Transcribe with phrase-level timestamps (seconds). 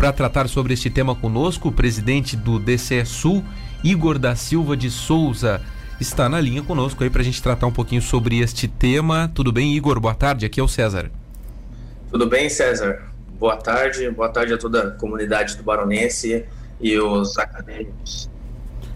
[0.00, 3.44] para tratar sobre este tema conosco, o presidente do DCE Sul,
[3.84, 5.60] Igor da Silva de Souza,
[6.00, 9.30] está na linha conosco aí para a gente tratar um pouquinho sobre este tema.
[9.34, 10.00] Tudo bem, Igor?
[10.00, 11.10] Boa tarde, aqui é o César.
[12.10, 13.10] Tudo bem, César?
[13.38, 16.46] Boa tarde, boa tarde a toda a comunidade do Baronense
[16.80, 18.30] e os acadêmicos.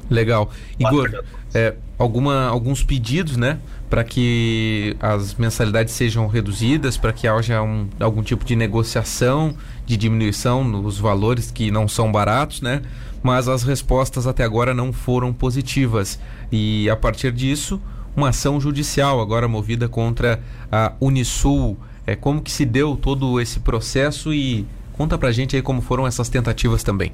[0.08, 0.50] Legal.
[0.78, 1.22] Igor,
[1.54, 3.58] é, alguma, alguns pedidos, né?
[3.88, 9.56] Para que as mensalidades sejam reduzidas, para que haja um, algum tipo de negociação,
[9.86, 12.82] de diminuição nos valores que não são baratos, né?
[13.22, 16.18] Mas as respostas até agora não foram positivas.
[16.50, 17.80] E a partir disso,
[18.16, 20.40] uma ação judicial agora movida contra
[20.70, 21.78] a Unisul.
[22.06, 26.06] É, como que se deu todo esse processo e conta pra gente aí como foram
[26.06, 27.12] essas tentativas também.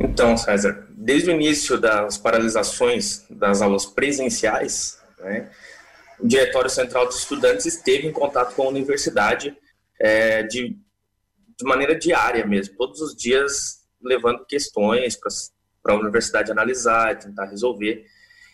[0.00, 5.50] Então, César, desde o início das paralisações das aulas presenciais, né,
[6.18, 9.56] o Diretório Central dos Estudantes esteve em contato com a universidade
[10.00, 10.76] é, de,
[11.58, 15.18] de maneira diária mesmo, todos os dias levando questões
[15.82, 18.04] para a universidade analisar, tentar resolver.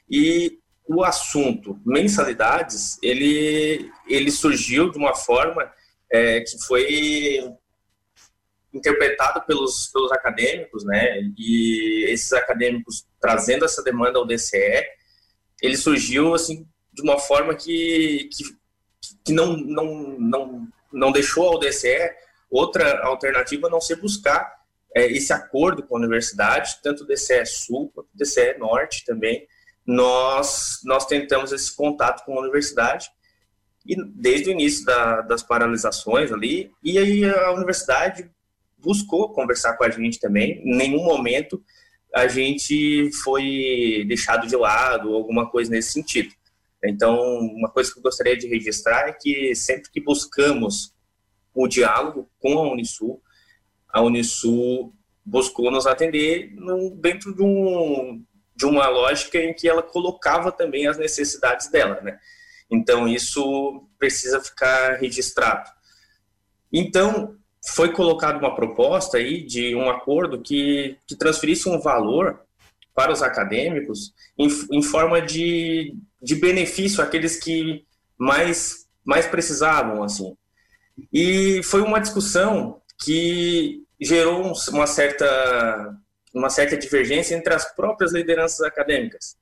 [0.08, 5.70] E o assunto mensalidades, ele, ele surgiu de uma forma
[6.10, 7.54] é, que foi
[8.72, 11.20] interpretado pelos, pelos acadêmicos, né?
[11.36, 14.84] E esses acadêmicos trazendo essa demanda ao DCE,
[15.62, 18.44] ele surgiu assim de uma forma que, que,
[19.24, 22.10] que não, não, não, não deixou ao DCE
[22.50, 24.60] outra alternativa a não ser buscar
[24.94, 29.46] é, esse acordo com a universidade, tanto o DCE Sul quanto o DCE Norte também.
[29.86, 33.08] Nós, nós tentamos esse contato com a universidade
[33.86, 38.30] e desde o início da, das paralisações ali, e aí a universidade
[38.82, 40.62] buscou conversar com a gente também.
[40.64, 41.62] Em nenhum momento
[42.14, 46.34] a gente foi deixado de lado, alguma coisa nesse sentido.
[46.82, 50.94] Então, uma coisa que eu gostaria de registrar é que sempre que buscamos
[51.54, 53.22] o diálogo com a Unisul,
[53.88, 54.94] a Unisul
[55.24, 56.54] buscou nos atender
[56.96, 58.24] dentro de, um,
[58.56, 62.18] de uma lógica em que ela colocava também as necessidades dela, né?
[62.70, 65.68] Então, isso precisa ficar registrado.
[66.72, 72.40] Então, foi colocada uma proposta aí de um acordo que, que transferisse um valor
[72.94, 77.84] para os acadêmicos em, em forma de, de benefício àqueles que
[78.18, 80.36] mais, mais precisavam, assim.
[81.12, 85.96] E foi uma discussão que gerou uma certa,
[86.34, 89.36] uma certa divergência entre as próprias lideranças acadêmicas.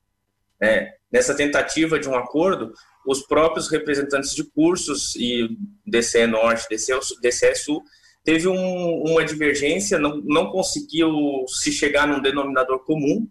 [0.61, 2.73] É, nessa tentativa de um acordo,
[3.07, 7.81] os próprios representantes de cursos e DCE Norte, DCE, DCE Sul
[8.23, 11.11] teve um, uma divergência, não, não conseguiu
[11.47, 13.27] se chegar num denominador comum,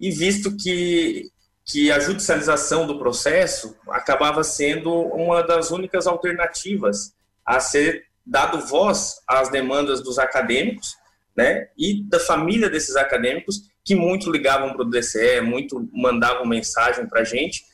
[0.00, 1.30] e visto que,
[1.64, 7.14] que a judicialização do processo acabava sendo uma das únicas alternativas
[7.44, 10.96] a ser dado voz às demandas dos acadêmicos
[11.36, 17.06] né, e da família desses acadêmicos, que muito ligavam para o DCE, muito mandavam mensagem
[17.06, 17.64] para a gente.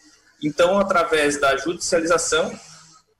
[0.43, 2.53] Então, através da judicialização,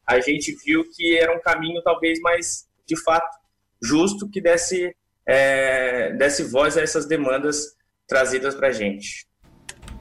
[0.07, 3.39] a gente viu que era um caminho talvez mais de fato
[3.83, 4.95] justo que desse,
[5.27, 7.75] é, desse voz a essas demandas
[8.07, 9.27] trazidas para a gente.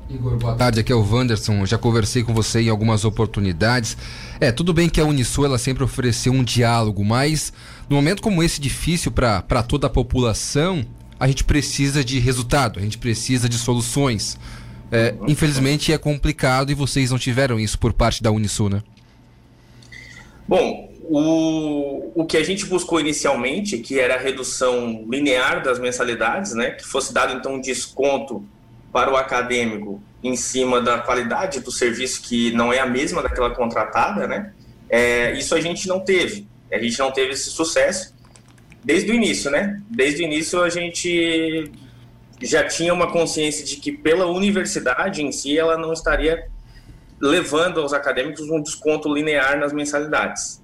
[0.09, 1.65] Igor, boa tarde, aqui é o Wanderson.
[1.65, 3.97] Já conversei com você em algumas oportunidades.
[4.39, 7.53] É, tudo bem que a Unisul ela sempre ofereceu um diálogo, mas
[7.89, 10.85] no momento como esse difícil para toda a população,
[11.19, 14.37] a gente precisa de resultado, a gente precisa de soluções.
[14.91, 18.83] É, infelizmente é complicado e vocês não tiveram isso por parte da Unisul, né?
[20.47, 26.53] Bom, o, o que a gente buscou inicialmente, que era a redução linear das mensalidades,
[26.53, 28.45] né, que fosse dado então um desconto
[28.91, 33.49] para o acadêmico em cima da qualidade do serviço que não é a mesma daquela
[33.49, 34.53] contratada, né,
[34.89, 36.47] é, isso a gente não teve.
[36.71, 38.13] A gente não teve esse sucesso
[38.83, 39.81] desde o início, né?
[39.89, 41.71] Desde o início a gente
[42.41, 46.47] já tinha uma consciência de que pela universidade em si ela não estaria
[47.21, 50.62] levando aos acadêmicos um desconto linear nas mensalidades.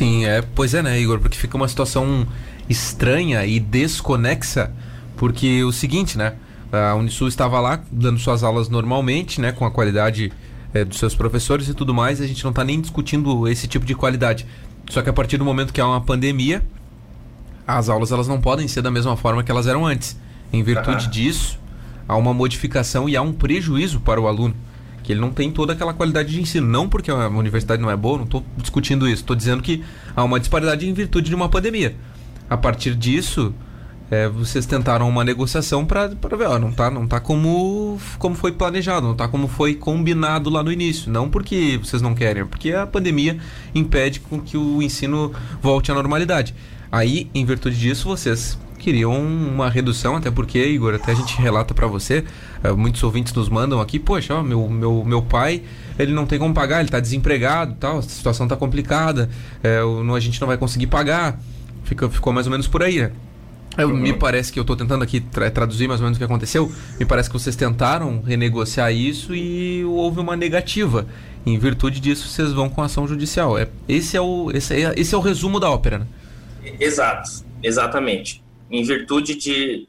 [0.00, 1.20] Sim, é, pois é, né, Igor?
[1.20, 2.26] Porque fica uma situação
[2.70, 4.72] estranha e desconexa,
[5.14, 6.36] porque o seguinte, né?
[6.72, 10.32] A Unisul estava lá dando suas aulas normalmente, né, com a qualidade
[10.72, 13.68] é, dos seus professores e tudo mais, e a gente não está nem discutindo esse
[13.68, 14.46] tipo de qualidade.
[14.88, 16.64] Só que a partir do momento que há uma pandemia,
[17.66, 20.18] as aulas elas não podem ser da mesma forma que elas eram antes.
[20.50, 21.10] Em virtude uhum.
[21.10, 21.58] disso,
[22.08, 24.54] há uma modificação e há um prejuízo para o aluno
[25.10, 26.66] que ele não tem toda aquela qualidade de ensino.
[26.68, 29.22] Não porque a universidade não é boa, não estou discutindo isso.
[29.22, 29.82] Estou dizendo que
[30.14, 31.96] há uma disparidade em virtude de uma pandemia.
[32.48, 33.52] A partir disso,
[34.08, 38.52] é, vocês tentaram uma negociação para ver, ó, não tá, não tá como, como foi
[38.52, 41.10] planejado, não tá como foi combinado lá no início.
[41.10, 43.36] Não porque vocês não querem, é porque a pandemia
[43.74, 46.54] impede com que o ensino volte à normalidade.
[46.92, 51.74] Aí, em virtude disso, vocês queriam uma redução, até porque, Igor, até a gente relata
[51.74, 52.24] para você,
[52.64, 55.62] é, muitos ouvintes nos mandam aqui, poxa, ó, meu, meu, meu pai,
[55.98, 59.28] ele não tem como pagar, ele está desempregado, tal, a situação está complicada,
[59.62, 61.38] é, a gente não vai conseguir pagar.
[61.84, 63.12] Fica, ficou mais ou menos por aí, né?
[63.76, 63.88] Eu.
[63.88, 66.70] Me parece que eu estou tentando aqui tra traduzir mais ou menos o que aconteceu.
[66.98, 71.06] Me parece que vocês tentaram renegociar isso e houve uma negativa.
[71.46, 73.56] Em virtude disso, vocês vão com ação judicial.
[73.56, 76.00] É, esse, é o, esse, é, esse é o resumo da ópera.
[76.00, 76.06] Né?
[76.78, 78.42] Exato, exatamente.
[78.70, 79.88] Em virtude de,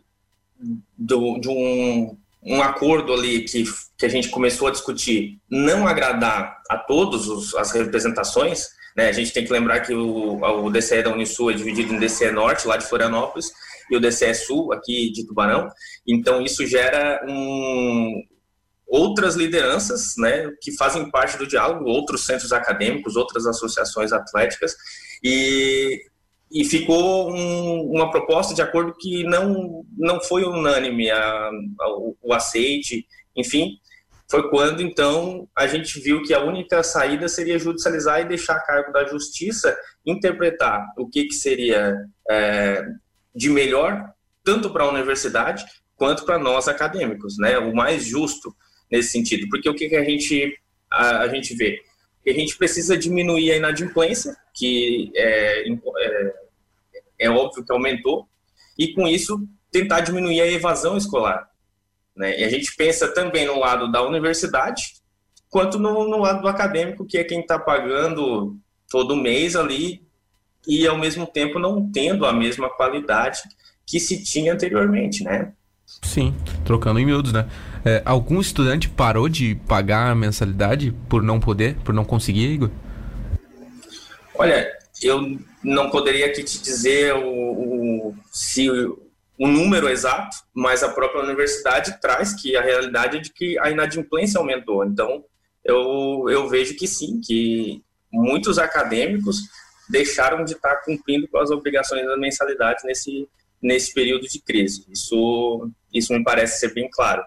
[0.98, 3.64] do, de um, um acordo ali que,
[3.98, 9.08] que a gente começou a discutir não agradar a todas as representações, né?
[9.08, 12.32] A gente tem que lembrar que o, o DCE da Unisul é dividido em DCE
[12.32, 13.52] Norte, lá de Florianópolis,
[13.90, 15.70] e o DCE Sul, aqui de Tubarão.
[16.08, 18.22] Então, isso gera um,
[18.88, 24.76] outras lideranças né, que fazem parte do diálogo, outros centros acadêmicos, outras associações atléticas,
[25.24, 26.02] e,
[26.52, 31.50] e ficou um, uma proposta de acordo que não, não foi unânime a,
[31.80, 31.90] a,
[32.22, 33.78] o, aceite, enfim,
[34.30, 38.66] foi quando então a gente viu que a única saída seria judicializar e deixar a
[38.66, 41.96] cargo da justiça interpretar o que, que seria
[42.30, 42.86] é,
[43.36, 44.14] de melhor
[44.44, 45.64] tanto para a universidade
[45.96, 47.58] quanto para nós acadêmicos, né?
[47.60, 48.54] O mais justo
[48.92, 50.58] nesse sentido, porque o que, que a gente
[50.92, 51.80] a, a gente vê?
[52.24, 56.34] Que a gente precisa diminuir a inadimplência, que é, é,
[57.22, 58.28] é óbvio que aumentou,
[58.78, 61.48] e com isso tentar diminuir a evasão escolar.
[62.16, 62.40] Né?
[62.40, 64.96] E a gente pensa também no lado da universidade,
[65.50, 68.58] quanto no, no lado do acadêmico, que é quem está pagando
[68.90, 70.02] todo mês ali
[70.68, 73.42] e, ao mesmo tempo, não tendo a mesma qualidade
[73.86, 75.54] que se tinha anteriormente, né?
[76.02, 76.34] Sim,
[76.64, 77.48] trocando em miúdos, né?
[77.84, 82.70] É, algum estudante parou de pagar a mensalidade por não poder, por não conseguir, Igor?
[84.36, 84.68] Olha,
[85.02, 91.24] eu não poderia aqui te dizer o, o se o número exato, mas a própria
[91.24, 94.86] universidade traz que a realidade é de que a inadimplência aumentou.
[94.86, 95.24] Então,
[95.66, 97.82] eu, eu vejo que sim, que
[98.12, 99.38] muitos acadêmicos
[99.90, 103.28] deixaram de estar cumprindo com as obrigações das mensalidades nesse,
[103.62, 104.86] nesse período de crise.
[104.92, 107.24] Isso, isso me parece ser bem claro.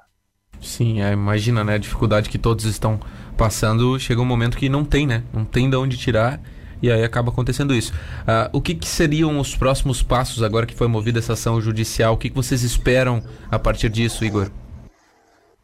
[0.60, 3.00] Sim, é, imagina, né, a dificuldade que todos estão
[3.36, 5.24] passando, chega um momento que não tem, né?
[5.32, 6.40] Não tem de onde tirar
[6.84, 7.94] e aí acaba acontecendo isso.
[7.94, 12.12] Uh, o que, que, seriam os próximos passos agora que foi movida essa ação judicial?
[12.12, 14.50] O que, que vocês esperam a partir disso, Igor?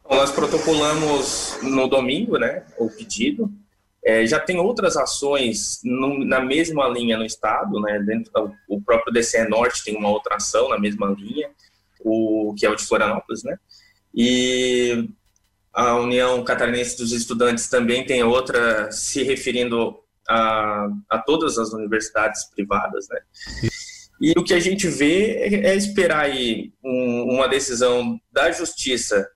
[0.09, 3.51] Nós protocolamos no domingo, né, o pedido.
[4.03, 7.99] É, já tem outras ações no, na mesma linha no estado, né?
[7.99, 8.31] Dentro
[8.67, 11.51] o próprio DCE Norte tem uma outra ação na mesma linha,
[12.03, 13.59] o que é o de Florianópolis, né?
[14.13, 15.07] E
[15.71, 22.45] a União Catarinense dos Estudantes também tem outra se referindo a, a todas as universidades
[22.45, 23.19] privadas, né?
[24.19, 29.27] E o que a gente vê é, é esperar aí um, uma decisão da justiça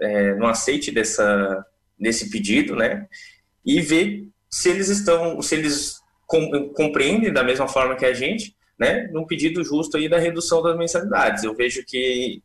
[0.00, 1.64] é, no aceite dessa,
[1.98, 3.06] desse pedido, né?
[3.64, 8.56] E ver se eles estão, se eles com, compreendem da mesma forma que a gente,
[8.78, 9.08] né?
[9.12, 11.44] Num pedido justo aí da redução das mensalidades.
[11.44, 12.42] Eu vejo que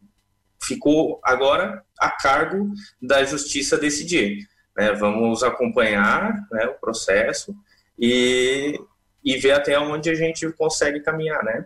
[0.62, 4.40] ficou agora a cargo da justiça decidir.
[4.76, 4.92] Né?
[4.94, 7.56] Vamos acompanhar né, o processo
[8.00, 8.80] e,
[9.24, 11.66] e ver até onde a gente consegue caminhar, né?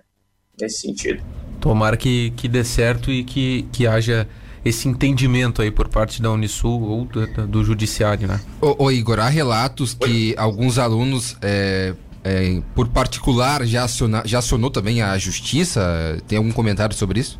[0.59, 1.23] Nesse sentido.
[1.59, 4.27] Tomara que, que dê certo e que, que haja
[4.63, 8.39] esse entendimento aí por parte da Unisul ou do, do judiciário, né?
[8.61, 10.07] Ô, ô, Igor, há relatos Oi?
[10.07, 11.93] que alguns alunos, é,
[12.23, 16.17] é, por particular, já, aciona, já acionou também a justiça?
[16.27, 17.39] Tem algum comentário sobre isso?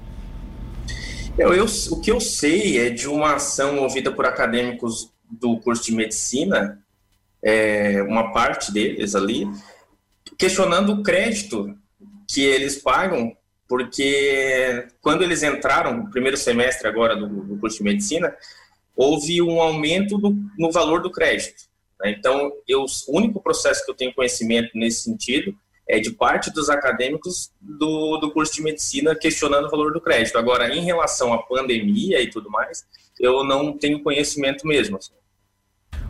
[1.38, 5.86] Eu, eu, o que eu sei é de uma ação movida por acadêmicos do curso
[5.86, 6.80] de medicina
[7.44, 9.48] é, uma parte deles ali,
[10.38, 11.76] questionando o crédito
[12.28, 13.36] que eles pagam,
[13.68, 18.36] porque quando eles entraram no primeiro semestre agora do, do curso de medicina,
[18.96, 21.70] houve um aumento do, no valor do crédito.
[22.02, 22.12] Né?
[22.12, 25.56] Então, eu, o único processo que eu tenho conhecimento nesse sentido
[25.88, 30.38] é de parte dos acadêmicos do, do curso de medicina questionando o valor do crédito.
[30.38, 32.86] Agora, em relação à pandemia e tudo mais,
[33.20, 35.00] eu não tenho conhecimento mesmo.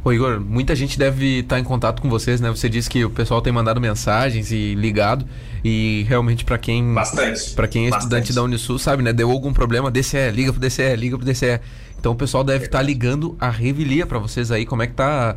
[0.04, 2.50] Ô Igor, muita gente deve estar em contato com vocês, né?
[2.50, 5.26] Você disse que o pessoal tem mandado mensagens e ligado.
[5.64, 6.94] E realmente, para quem.
[6.94, 7.52] Bastante.
[7.52, 8.04] Para quem é Bastante.
[8.04, 9.12] estudante da Unisul, sabe, né?
[9.12, 11.60] Deu algum problema, DCE, liga pro DCE, liga pro DCE.
[12.00, 14.66] Então o pessoal deve estar ligando a revelia para vocês aí.
[14.66, 15.36] Como é que tá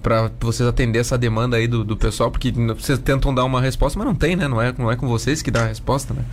[0.00, 2.30] para vocês atender essa demanda aí do, do pessoal?
[2.30, 4.46] Porque vocês tentam dar uma resposta, mas não tem, né?
[4.46, 6.24] Não é, não é com vocês que dá a resposta, né?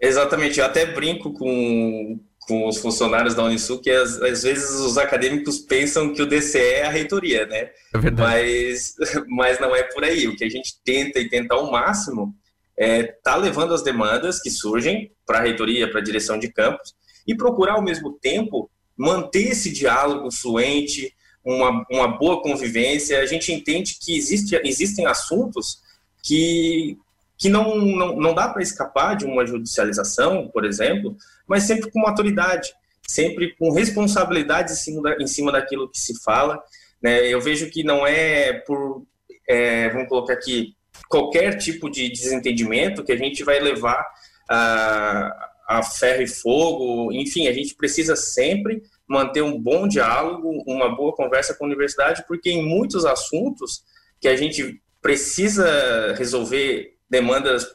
[0.00, 4.96] Exatamente, eu até brinco com, com os funcionários da Unisul que às, às, vezes os
[4.96, 7.70] acadêmicos pensam que o DCE é a reitoria, né?
[7.92, 8.30] É verdade.
[8.30, 8.94] Mas,
[9.28, 10.28] mas não é por aí.
[10.28, 12.34] O que a gente tenta e tenta ao máximo
[12.78, 16.94] é tá levando as demandas que surgem para a reitoria, para a direção de campus
[17.26, 21.12] e procurar ao mesmo tempo manter esse diálogo fluente,
[21.44, 23.20] uma, uma boa convivência.
[23.20, 25.78] A gente entende que existe, existem assuntos
[26.22, 26.96] que,
[27.38, 31.16] que não, não, não dá para escapar de uma judicialização, por exemplo,
[31.46, 32.72] mas sempre com maturidade,
[33.06, 36.62] sempre com responsabilidade em cima, da, em cima daquilo que se fala.
[37.02, 37.26] Né?
[37.26, 39.04] Eu vejo que não é por,
[39.48, 40.74] é, vamos colocar aqui,
[41.08, 44.04] qualquer tipo de desentendimento que a gente vai levar
[44.48, 50.94] a, a ferro e fogo, enfim, a gente precisa sempre manter um bom diálogo, uma
[50.94, 53.84] boa conversa com a universidade, porque em muitos assuntos
[54.20, 57.66] que a gente precisa resolver demandas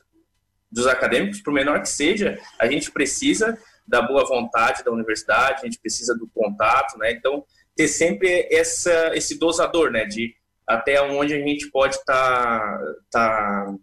[0.71, 3.57] dos acadêmicos, por menor que seja, a gente precisa
[3.87, 7.11] da boa vontade da universidade, a gente precisa do contato, né?
[7.11, 7.43] Então,
[7.75, 10.05] ter sempre essa, esse dosador, né?
[10.05, 10.33] De
[10.65, 12.59] até onde a gente pode estar
[13.11, 13.75] tá, tá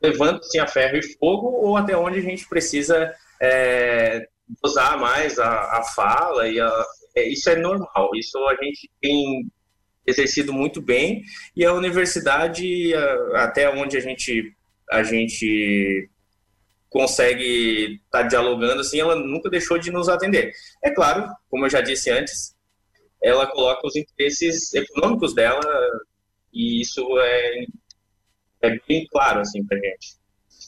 [0.00, 4.28] levando sim a ferro e fogo ou até onde a gente precisa é,
[4.62, 6.84] dosar mais a, a fala e a,
[7.16, 9.50] é, isso é normal, isso a gente tem
[10.06, 11.22] exercido muito bem
[11.54, 12.92] e a universidade
[13.34, 14.54] até onde a gente
[14.90, 16.08] a gente
[16.88, 20.52] consegue estar tá dialogando assim, ela nunca deixou de nos atender.
[20.82, 22.54] É claro, como eu já disse antes,
[23.22, 25.60] ela coloca os interesses econômicos dela
[26.52, 27.64] e isso é,
[28.62, 30.16] é bem claro assim para gente.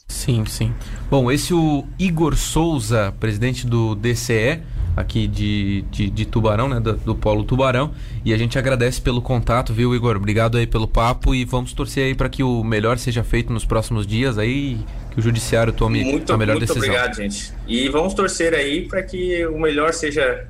[0.07, 0.73] Sim, sim.
[1.09, 4.61] Bom, esse é o Igor Souza, presidente do DCE,
[4.99, 6.79] aqui de, de, de Tubarão, né?
[6.79, 7.93] Do, do, Polo Tubarão.
[8.25, 10.17] E a gente agradece pelo contato, viu, Igor?
[10.17, 13.63] Obrigado aí pelo papo e vamos torcer aí para que o melhor seja feito nos
[13.63, 14.77] próximos dias aí,
[15.11, 16.81] que o judiciário tome muito, a melhor muito decisão.
[16.81, 17.53] Muito obrigado, gente.
[17.65, 20.47] E vamos torcer aí para que o melhor seja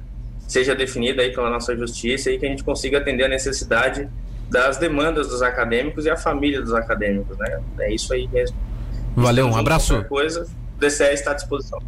[0.47, 4.09] seja definido aí pela nossa justiça e que a gente consiga atender a necessidade
[4.49, 7.61] das demandas dos acadêmicos e a família dos acadêmicos, né?
[7.81, 8.57] É isso aí mesmo.
[9.15, 10.03] Valeu, um abraço.
[10.05, 11.79] Coisa, o DCE está à disposição.